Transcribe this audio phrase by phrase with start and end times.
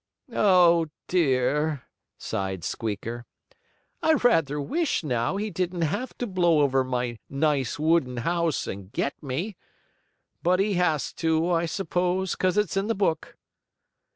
[0.33, 1.83] "Oh, dear!"
[2.17, 3.27] sighed Squeaker.
[4.01, 8.91] "I rather wish, now, he didn't have to blow over my nice wooden house, and
[8.91, 9.57] get me.
[10.41, 13.37] But he has to, I s'pose, 'cause it's in the book."